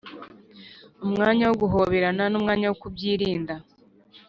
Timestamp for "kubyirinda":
2.81-3.55